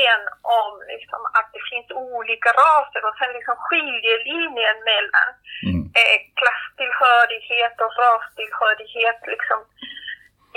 idén 0.00 0.22
om 0.60 0.72
liksom 0.94 1.20
att 1.38 1.48
det 1.54 1.62
finns 1.70 1.88
olika 1.90 2.50
raser 2.64 3.02
och 3.08 3.16
sen 3.18 3.32
liksom 3.38 3.56
skiljelinjen 3.66 4.78
mellan 4.90 5.28
Mm. 5.68 5.82
eh, 6.00 6.18
klasstillhörighet 6.40 7.76
och 7.84 7.92
rastillhörighet 8.02 9.20
liksom 9.34 9.60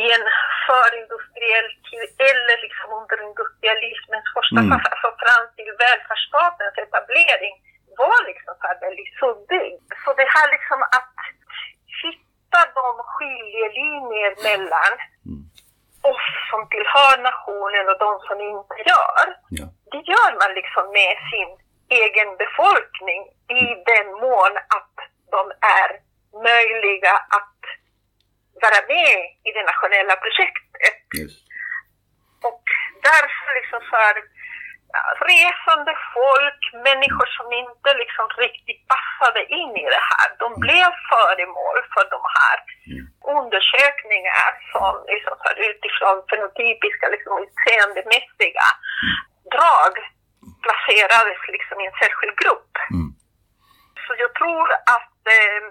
i 0.03 0.05
en 0.17 0.25
förindustriell 0.67 1.69
tid 1.89 2.09
eller 2.31 2.55
liksom 2.65 2.87
under 2.99 3.17
industrialismens 3.29 4.27
första 4.35 4.59
Mm. 4.61 4.69
fas, 4.71 4.83
alltså 4.91 5.09
fram 5.23 5.45
till 5.55 5.71
välfärdsstatens 5.83 6.75
etablering 6.85 7.55
var 8.01 8.19
liksom 8.31 8.53
så 8.59 8.63
här 8.67 8.79
väldigt 8.85 9.13
suddig. 9.21 9.69
Så 10.03 10.09
det 10.19 10.27
här 10.35 10.47
liksom 10.55 10.79
att 10.97 11.13
hitta 12.03 12.61
de 12.79 12.87
skiljelinjer 13.13 14.31
mellan 14.47 14.93
oss 16.11 16.27
som 16.49 16.61
tillhör 16.73 17.15
nationen 17.29 17.85
och 17.91 17.99
de 18.05 18.11
som 18.27 18.37
inte 18.53 18.77
gör. 18.91 19.25
Ja. 19.59 19.65
Det 19.93 20.01
gör 20.11 20.31
man 20.41 20.51
liksom 20.59 20.85
med 20.99 21.15
sin 21.31 21.49
egen 22.01 22.29
befolkning 22.43 23.21
i 23.61 23.63
den 23.91 24.07
mån 24.25 24.53
att 24.77 24.95
de 25.35 25.41
är 25.79 25.89
möjliga 26.49 27.13
att 27.37 27.59
vara 28.63 28.81
med 28.95 29.17
i 29.47 29.49
det 29.55 29.65
nationella 29.71 30.15
projektet. 30.25 30.97
Just. 31.21 31.43
Och 32.49 32.63
därför 33.09 33.49
liksom 33.59 33.81
ja, 33.91 34.15
resande 35.33 35.93
folk, 36.15 36.61
människor 36.87 37.27
som 37.37 37.47
inte 37.63 37.89
liksom 38.01 38.25
riktigt 38.45 38.81
passade 38.93 39.41
in 39.59 39.71
i 39.83 39.85
det 39.95 40.03
här, 40.11 40.27
de 40.43 40.47
blev 40.65 40.89
föremål 41.11 41.77
för 41.93 42.05
de 42.15 42.21
här 42.37 42.57
undersökningar 43.37 44.49
som 44.71 44.93
liksom 45.13 45.35
för 45.43 45.55
utifrån 45.69 46.17
fenotypiska, 46.29 47.05
liksom 47.15 47.33
utseendemässiga 47.45 48.67
drag 49.55 49.93
placerades 50.65 51.39
liksom 51.55 51.75
i 51.81 51.85
en 51.89 51.99
särskild 52.03 52.35
grupp. 52.41 52.73
Mm. 52.95 53.09
Så 54.03 54.11
jag 54.23 54.31
tror 54.39 54.67
att 54.95 55.17
eh, 55.37 55.63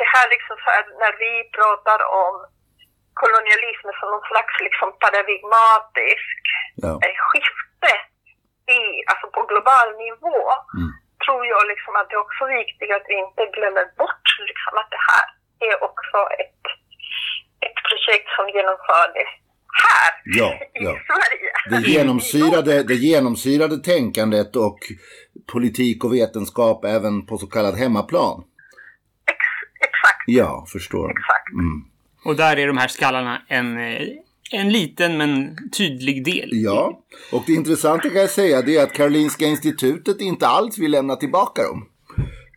det 0.00 0.08
här 0.14 0.26
liksom 0.34 0.56
så 0.64 0.68
här, 0.74 0.84
när 1.02 1.14
vi 1.24 1.32
pratar 1.58 2.00
om 2.22 2.34
kolonialismen 3.22 3.94
som 4.00 4.08
någon 4.10 4.28
slags 4.30 4.54
liksom 4.66 4.88
paradigmatisk 5.04 6.42
Ja. 6.86 6.92
eh, 7.04 7.16
skifte 7.28 7.92
i, 8.76 8.80
alltså 9.10 9.26
på 9.36 9.40
global 9.50 9.88
nivå, 10.06 10.38
Mm. 10.78 10.90
tror 11.24 11.42
jag 11.52 11.62
liksom 11.72 11.92
att 11.98 12.06
det 12.08 12.16
är 12.18 12.24
också 12.28 12.44
viktigt 12.60 12.90
att 12.96 13.06
vi 13.12 13.16
inte 13.26 13.42
glömmer 13.56 13.84
bort 14.00 14.26
liksom 14.48 14.72
att 14.80 14.90
det 14.94 15.02
här 15.10 15.26
är 15.68 15.74
också 15.88 16.18
ett, 16.42 16.62
ett 17.66 17.78
projekt 17.88 18.28
som 18.36 18.46
genomfördes 18.56 19.30
här 19.84 20.10
Ja, 20.40 20.48
i 20.54 20.84
ja. 20.86 20.94
Sverige. 21.08 21.50
Det 21.70 21.88
genomsyrade, 21.96 22.74
det 22.82 22.94
genomsyrade 22.94 23.76
tänkandet 23.92 24.56
och 24.56 24.78
politik 25.52 26.04
och 26.04 26.14
vetenskap 26.14 26.84
även 26.84 27.26
på 27.26 27.38
så 27.38 27.46
kallad 27.46 27.74
hemmaplan. 27.78 28.44
Ex, 29.30 29.38
exakt, 29.88 30.22
Ja, 30.26 30.66
förstår. 30.72 31.10
exakt. 31.10 31.48
Mm. 31.52 31.78
Och 32.24 32.36
där 32.36 32.56
är 32.58 32.66
de 32.66 32.78
här 32.78 32.88
skallarna 32.88 33.42
en, 33.48 33.78
eh, 33.78 34.02
en 34.50 34.72
liten 34.72 35.16
men 35.16 35.56
tydlig 35.78 36.24
del. 36.24 36.48
Ja, 36.52 37.04
och 37.32 37.42
det 37.46 37.52
intressanta 37.52 38.08
kan 38.08 38.20
jag 38.20 38.30
säga 38.30 38.62
det 38.62 38.76
är 38.76 38.82
att 38.82 38.92
Karolinska 38.92 39.46
institutet 39.46 40.20
inte 40.20 40.46
alls 40.46 40.78
vill 40.78 40.90
lämna 40.90 41.16
tillbaka 41.16 41.62
dem. 41.62 41.88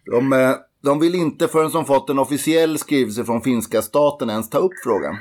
De, 0.06 0.34
eh, 0.34 0.56
de 0.84 1.00
vill 1.00 1.16
inte 1.16 1.48
förrän 1.48 1.72
de 1.72 1.86
fått 1.86 2.10
en 2.10 2.20
officiell 2.20 2.78
skrivelse 2.78 3.26
från 3.26 3.42
finska 3.42 3.82
staten 3.82 4.30
ens 4.30 4.50
ta 4.50 4.58
upp 4.58 4.74
frågan. 4.84 5.16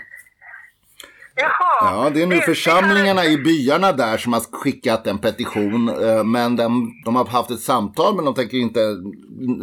Jaha. 1.41 2.05
Ja, 2.05 2.11
det 2.15 2.23
är 2.23 2.27
nu 2.27 2.41
församlingarna 2.41 3.25
i 3.25 3.37
byarna 3.37 3.93
där 3.93 4.17
som 4.19 4.33
har 4.33 4.41
skickat 4.41 5.07
en 5.07 5.19
petition. 5.19 5.89
eh, 5.89 6.25
Men 6.25 6.57
de, 6.57 6.93
de 7.05 7.17
har 7.17 7.25
haft 7.25 7.51
ett 7.51 7.61
samtal 7.61 8.17
men 8.17 8.25
de 8.25 8.35
tänker 8.35 8.59
inte 8.59 8.81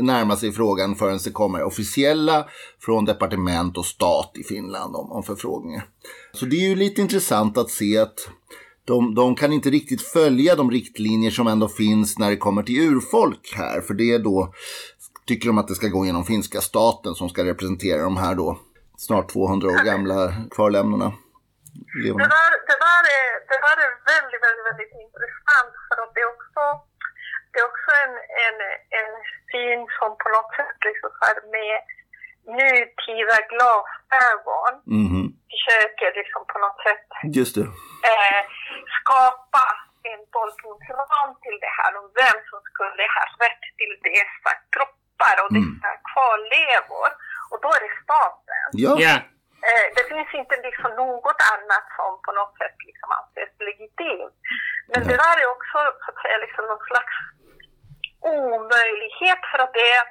närma 0.01 0.35
sig 0.35 0.51
frågan 0.51 0.95
förrän 0.95 1.19
det 1.23 1.31
kommer 1.31 1.63
officiella 1.63 2.45
från 2.81 3.05
departement 3.05 3.77
och 3.77 3.85
stat 3.85 4.31
i 4.35 4.43
Finland 4.43 4.95
om, 4.95 5.11
om 5.11 5.23
förfrågningar. 5.23 5.85
Så 6.33 6.45
det 6.45 6.55
är 6.55 6.69
ju 6.69 6.75
lite 6.75 7.01
intressant 7.01 7.57
att 7.57 7.69
se 7.69 7.97
att 7.97 8.29
de, 8.85 9.15
de 9.15 9.35
kan 9.35 9.53
inte 9.53 9.69
riktigt 9.69 10.01
följa 10.01 10.55
de 10.55 10.71
riktlinjer 10.71 11.31
som 11.31 11.47
ändå 11.47 11.67
finns 11.67 12.19
när 12.19 12.29
det 12.29 12.37
kommer 12.37 12.63
till 12.63 12.79
urfolk 12.79 13.53
här. 13.55 13.81
För 13.81 13.93
det 13.93 14.11
är 14.11 14.19
då, 14.19 14.53
tycker 15.27 15.47
de 15.47 15.57
att 15.57 15.67
det 15.67 15.75
ska 15.75 15.87
gå 15.87 16.05
genom 16.05 16.25
finska 16.25 16.61
staten 16.61 17.15
som 17.15 17.29
ska 17.29 17.45
representera 17.45 18.03
de 18.03 18.17
här 18.17 18.35
då 18.35 18.59
snart 18.97 19.33
200 19.33 19.67
år 19.67 19.85
gamla 19.85 20.33
kvarlämnorna. 21.89 22.23
Det 22.23 22.29
där, 22.35 22.51
det, 22.69 22.77
där 22.87 23.03
är, 23.19 23.27
det 23.49 23.59
där 23.65 23.77
är 23.85 23.91
väldigt, 24.13 24.41
väldigt, 24.45 24.65
väldigt 24.69 24.93
intressant 25.05 25.71
för 25.87 25.95
att 26.03 26.11
det 26.15 26.21
är 26.25 26.31
också, 26.37 26.61
det 27.51 27.57
är 27.61 27.65
också 27.73 27.89
en, 28.05 28.13
en, 28.45 28.57
en 28.99 29.11
syn 29.51 29.81
som 29.97 30.09
på 30.23 30.27
något 30.35 30.51
sätt 30.57 30.77
liksom 30.89 31.09
så 31.17 31.21
här 31.29 31.37
med 31.55 31.77
nutida 32.57 33.37
glasögon 33.51 34.73
Mhm, 34.99 35.23
försöker 35.53 36.09
liksom 36.19 36.41
på 36.51 36.57
något 36.63 36.79
sätt 36.87 37.05
just 37.39 37.55
det. 37.57 37.67
eh, 38.11 38.41
skapa 38.99 39.63
en 40.11 40.21
tolkningsram 40.35 41.31
till 41.43 41.57
det 41.63 41.73
här 41.79 41.91
om 41.99 42.05
vem 42.21 42.37
som 42.49 42.59
skulle 42.69 43.03
ha 43.15 43.23
rätt 43.45 43.63
till 43.79 43.93
dessa 44.07 44.51
kroppar 44.73 45.35
och 45.43 45.49
dessa 45.57 45.89
kvarlevor. 46.09 47.09
Och 47.51 47.57
då 47.63 47.67
är 47.75 47.81
det 47.85 47.93
staten. 48.03 48.65
Ja, 48.85 48.93
Ja. 49.05 49.15
Eh, 49.69 49.87
det 49.95 50.03
finns 50.11 50.31
inte 50.41 50.55
liksom 50.67 50.89
något 51.03 51.39
annat 51.53 51.85
som 51.97 52.11
på 52.25 52.31
något 52.39 52.57
sätt 52.59 52.77
liksom 52.89 53.09
anses 53.17 53.51
legitimt. 53.69 54.35
Men 54.91 55.01
det 55.07 55.17
där 55.23 55.35
är 55.41 55.55
också 55.55 55.77
så 56.03 56.09
att 56.11 56.21
säga 56.23 56.37
liksom 56.45 56.63
någon 56.65 56.87
slags 56.89 57.15
omöjlighet 58.35 59.41
för 59.51 59.59
att 59.63 59.73
det 59.77 59.87
är, 59.97 60.03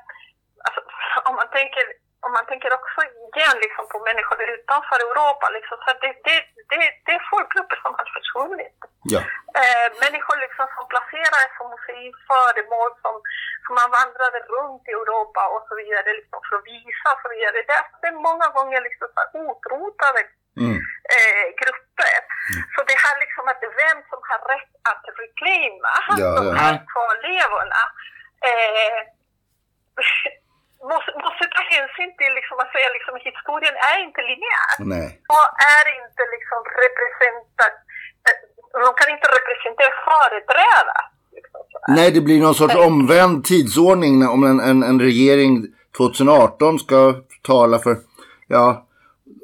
alltså, 0.66 0.80
om 1.28 1.34
man 1.40 1.50
tänker 1.58 1.84
om 2.26 2.32
man 2.38 2.46
tänker 2.50 2.70
också 2.78 2.98
igen 3.28 3.56
liksom 3.64 3.84
på 3.92 3.98
människor 4.08 4.36
utanför 4.56 4.98
Europa, 5.08 5.46
liksom, 5.56 5.76
så 5.80 5.88
att 5.90 6.00
det, 6.04 6.12
det, 6.26 6.38
det, 6.70 6.78
det 7.06 7.12
är 7.18 7.22
folkgrupper 7.32 7.76
som 7.82 7.92
har 7.98 8.08
försvunnit. 8.16 8.78
ja, 9.14 9.20
Eh, 9.62 9.88
människor 10.04 10.36
liksom 10.44 10.66
som 10.76 10.84
placerades 10.92 11.50
som 11.58 11.66
museiföremål 11.74 12.90
som, 13.02 13.14
som 13.64 13.72
man 13.80 13.90
vandrade 13.98 14.38
runt 14.54 14.84
i 14.90 14.92
Europa 15.00 15.42
och 15.54 15.62
så 15.68 15.72
vidare 15.80 16.08
liksom 16.20 16.38
för 16.46 16.54
att 16.58 16.66
visa 16.74 17.06
och 17.14 17.20
så 17.22 17.28
vidare. 17.34 17.56
Det 17.68 17.74
är, 17.80 17.84
det 18.00 18.08
är 18.12 18.18
många 18.28 18.48
gånger 18.56 18.80
liksom 18.88 19.06
så 19.14 19.22
utrotade 19.44 20.20
mm, 20.62 20.78
eh, 21.16 21.46
grupper. 21.60 22.18
Så 22.72 22.78
det 22.90 22.98
här 23.04 23.16
liksom 23.24 23.44
att 23.52 23.62
vem 23.82 23.98
som 24.10 24.20
har 24.30 24.40
rätt 24.52 24.72
att 24.90 25.04
reclaima 25.22 25.94
Ja, 26.22 26.28
de 26.38 26.42
ja. 26.48 26.54
här 26.62 26.74
kvarlevorna 26.92 27.82
eh, 28.48 28.98
hänsyn 31.76 32.10
till 32.20 32.32
liksom 32.38 32.56
att 32.62 32.70
säga 32.74 32.88
liksom 32.96 33.14
historien 33.28 33.76
är 33.90 33.98
inte 34.06 34.20
linjär. 34.30 34.70
Nej, 34.94 35.08
och 35.34 35.46
är 35.76 35.84
inte 36.00 36.22
liksom 36.34 36.60
representat, 36.84 37.74
eh, 38.26 38.36
de 38.86 38.90
kan 39.00 39.08
inte 39.16 39.28
representera 39.38 39.92
företräda. 40.10 40.96
Liksom 41.38 41.60
så 41.72 41.76
nej, 41.98 42.08
det 42.16 42.22
blir 42.26 42.40
någon 42.40 42.60
sorts 42.62 42.76
omvänd 42.88 43.44
tidsordning 43.50 44.14
om 44.34 44.40
en, 44.50 44.58
en, 44.70 44.78
en 44.90 44.98
regering 45.08 45.52
2018 45.96 46.78
ska 46.78 46.98
tala 47.42 47.78
för, 47.78 47.96
ja, 48.46 48.86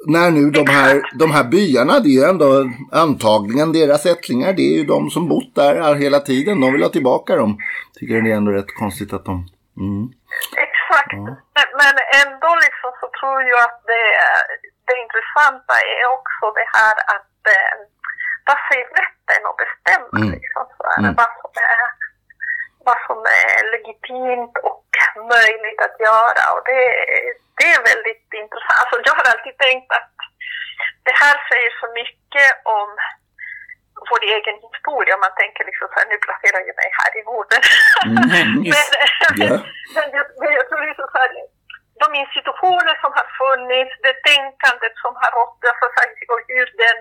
när 0.06 0.30
nu 0.30 0.50
de 0.50 0.66
här, 0.66 1.02
de 1.18 1.30
här 1.30 1.44
byarna, 1.44 2.00
det 2.00 2.08
är 2.08 2.18
ju 2.20 2.24
ändå 2.24 2.70
antagligen 2.92 3.72
deras 3.72 4.06
ättlingar, 4.06 4.52
det 4.52 4.62
är 4.62 4.78
ju 4.78 4.84
de 4.84 5.10
som 5.10 5.28
bott 5.28 5.54
där 5.54 5.94
hela 5.94 6.20
tiden, 6.20 6.60
de 6.60 6.72
vill 6.72 6.82
ha 6.82 6.88
tillbaka 6.88 7.36
dem. 7.36 7.58
Tycker 7.94 8.20
det 8.20 8.30
är 8.30 8.36
ändå 8.36 8.52
rätt 8.52 8.74
konstigt 8.78 9.12
att 9.12 9.24
de, 9.24 9.48
mm, 9.78 10.08
Exakt. 10.92 11.12
Men, 11.56 11.68
men 11.80 11.94
ändå 12.22 12.50
liksom 12.66 12.90
så 13.00 13.06
tror 13.18 13.38
jag 13.50 13.60
att 13.68 13.80
det, 13.92 14.06
det 14.88 14.96
intressanta 15.04 15.74
är 15.96 16.04
också 16.16 16.44
det 16.58 16.68
här 16.78 16.96
att 17.14 17.36
eh, 17.56 17.74
vad 18.48 18.58
säger 18.68 18.88
rätten 19.02 19.40
att 19.50 19.60
bestämma 19.64 20.16
Mm. 20.18 20.30
liksom, 20.36 20.64
så 20.76 20.82
här, 20.90 20.98
Mm. 21.02 21.14
vad, 21.20 21.30
som 21.40 21.52
är, 21.74 21.80
vad 22.88 22.98
som 23.08 23.18
är 23.42 23.52
legitimt 23.74 24.56
och 24.70 24.88
möjligt 25.36 25.80
att 25.86 25.96
göra. 26.08 26.42
Och 26.54 26.62
det, 26.70 26.82
det 27.58 27.66
är 27.76 27.82
väldigt 27.92 28.28
intressant. 28.42 28.78
Alltså, 28.80 28.96
jag 29.08 29.14
har 29.18 29.26
alltid 29.32 29.56
tänkt 29.66 29.90
att 29.98 30.10
det 31.06 31.14
här 31.22 31.36
säger 31.50 31.70
så 31.80 31.86
mycket 32.00 32.50
om 32.78 32.88
vår 34.10 34.22
egen 34.36 34.56
historia. 34.68 35.14
Man 35.24 35.34
tänker 35.42 35.62
liksom 35.70 35.86
så 35.92 35.96
här, 35.98 36.06
nu 36.12 36.16
placerar 36.26 36.60
jag 36.68 36.76
mig 36.80 36.88
här 37.00 37.10
i 37.20 37.22
Norden. 37.30 37.60
mm, 38.06 38.24
Men, 38.34 38.48
Ja. 39.42 39.56
men, 39.96 40.06
jag, 40.18 40.26
men 40.40 40.50
jag 40.58 40.64
tror 40.68 40.80
liksom 40.90 41.08
så 41.14 41.18
här, 41.22 41.30
de 42.02 42.06
institutioner 42.24 42.94
som 43.02 43.10
har 43.18 43.26
funnits, 43.40 43.92
det 44.06 44.16
tänkandet 44.30 44.94
som 45.04 45.12
har 45.22 45.30
rått, 45.38 45.58
alltså, 45.70 45.86
så 45.94 45.98
här, 46.02 46.08
och 46.32 46.42
hur 46.54 46.66
den 46.84 46.98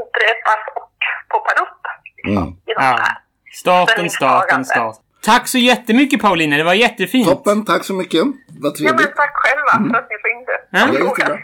upprepas 0.00 0.62
och 0.78 0.92
poppar 1.32 1.56
upp 1.64 1.82
mm. 2.28 2.48
i 2.70 2.72
de 2.78 2.82
Ja. 2.88 2.96
här. 3.04 3.16
Staten, 3.62 4.10
staten, 4.10 4.64
staten. 4.64 5.02
Tack 5.24 5.48
så 5.48 5.58
jättemycket 5.58 6.20
Paulina, 6.22 6.56
det 6.56 6.64
var 6.64 6.74
jättefint. 6.74 7.28
Toppen, 7.28 7.64
tack 7.64 7.84
så 7.84 7.94
mycket. 7.94 8.20
Vad 8.20 8.32
Ja, 8.32 8.32
men 8.62 8.74
trevligt. 8.74 9.16
tack 9.16 9.32
själva 9.34 9.72
för 9.92 9.98
att 10.00 10.08
ni 10.10 10.16
ringde. 10.28 10.54
Ja. 10.70 10.86
Det. 10.86 11.38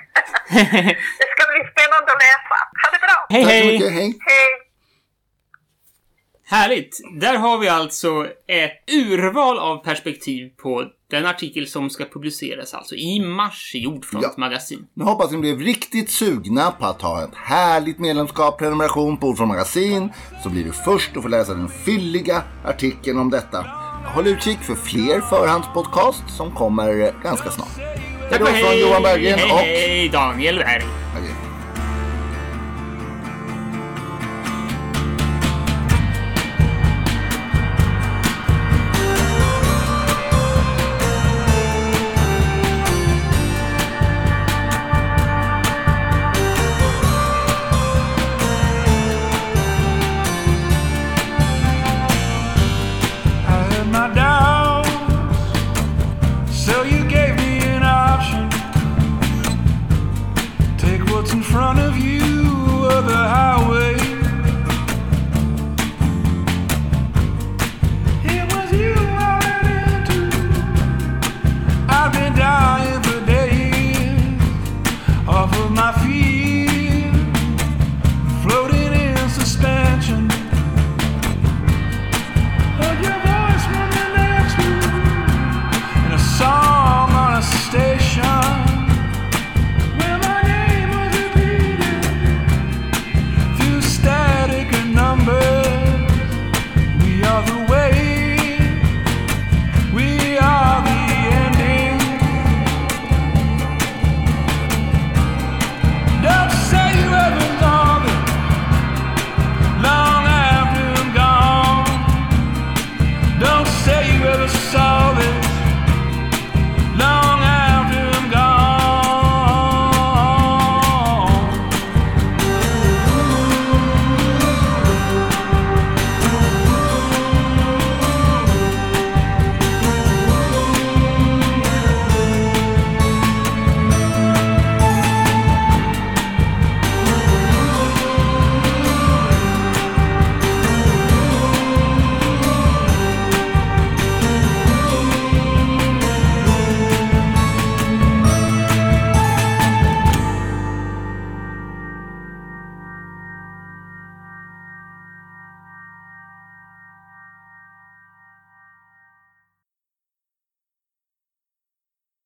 Det 1.21 1.29
ska 1.35 1.43
bli 1.53 1.61
spännande 1.73 2.09
att 2.15 2.23
läsa. 2.27 2.57
Ha 2.83 2.87
det 2.93 3.01
bra! 3.07 3.27
hej 3.31 3.43
Tack 3.45 3.53
så 3.53 3.57
hej! 3.57 3.73
mycket, 3.73 3.93
hej. 3.93 4.15
Hej! 4.29 4.49
Härligt! 6.51 7.01
Där 7.21 7.37
har 7.37 7.59
vi 7.59 7.69
alltså 7.69 8.27
ett 8.47 8.95
urval 8.95 9.59
av 9.59 9.85
perspektiv 9.85 10.51
på 10.63 10.85
den 11.11 11.27
artikel 11.27 11.67
som 11.67 11.91
ska 11.91 12.05
publiceras 12.05 12.75
alltså 12.75 12.95
i 12.95 13.21
mars 13.21 13.73
i 13.75 13.79
Jordfront 13.79 14.25
Ja. 14.25 14.35
magasin. 14.37 14.87
Nu 14.95 15.05
hoppas 15.05 15.31
ni 15.33 15.39
blev 15.39 15.61
riktigt 15.61 16.11
sugna 16.11 16.71
på 16.71 16.87
att 16.87 17.03
ha 17.03 17.25
ett 17.25 17.35
härligt 17.35 17.99
medlemskap, 17.99 18.59
prenumeration 18.59 19.17
på 19.17 19.27
Ord 19.29 19.37
från 19.37 19.49
Magasin. 19.49 20.13
Så 20.43 20.49
blir 20.49 20.65
du 20.65 20.73
först 20.73 21.17
att 21.17 21.23
få 21.23 21.29
läsa 21.29 21.55
den 21.55 21.69
fylliga 21.69 22.43
artikeln 22.65 23.19
om 23.19 23.31
detta. 23.31 23.67
Håll 24.15 24.27
utkik 24.27 24.59
för 24.59 24.75
fler 24.75 25.21
förhandspodcast 25.21 26.25
som 26.37 26.55
kommer 26.55 27.23
ganska 27.23 27.51
snart. 27.51 27.79
Hej 28.31 28.39
då 28.39 28.47
från 28.47 28.79
Johan 28.79 29.03
Berggren 29.03 29.51
och 29.51 29.59
hej, 29.59 30.09
Daniel 30.09 30.57
Berg. 30.59 30.83